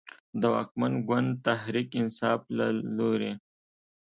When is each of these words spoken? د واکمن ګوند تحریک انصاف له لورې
د 0.39 0.41
واکمن 0.53 0.93
ګوند 1.07 1.29
تحریک 1.47 1.89
انصاف 2.01 2.41
له 2.57 2.67
لورې 2.97 3.31